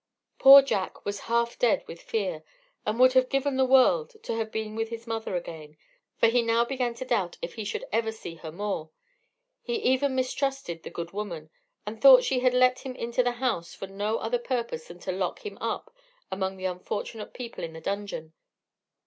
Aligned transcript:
Poor 0.39 0.63
Jack 0.63 1.05
was 1.05 1.19
half 1.29 1.59
dead 1.59 1.83
with 1.87 2.01
fear, 2.01 2.43
and 2.87 2.99
would 2.99 3.13
have 3.13 3.29
given 3.29 3.55
the 3.55 3.63
world 3.65 4.15
to 4.23 4.33
have 4.33 4.51
been 4.51 4.75
with 4.75 4.89
his 4.89 5.05
mother 5.05 5.35
again, 5.35 5.77
for 6.17 6.25
he 6.25 6.41
now 6.41 6.65
began 6.65 6.95
to 6.95 7.05
doubt 7.05 7.37
if 7.43 7.53
he 7.53 7.63
should 7.63 7.85
ever 7.91 8.11
see 8.11 8.33
her 8.37 8.51
more; 8.51 8.89
he 9.61 9.75
even 9.75 10.15
mistrusted 10.15 10.81
the 10.81 10.89
good 10.89 11.11
woman, 11.11 11.51
and 11.85 12.01
thought 12.01 12.23
she 12.23 12.39
had 12.39 12.55
let 12.55 12.79
him 12.79 12.95
into 12.95 13.21
the 13.21 13.33
house 13.33 13.75
for 13.75 13.85
no 13.85 14.17
other 14.17 14.39
purpose 14.39 14.87
than 14.87 14.97
to 14.97 15.11
lock 15.11 15.45
him 15.45 15.55
up 15.61 15.93
among 16.31 16.57
the 16.57 16.65
unfortunate 16.65 17.31
people 17.31 17.63
in 17.63 17.73
the 17.73 17.79
dungeon. 17.79 18.33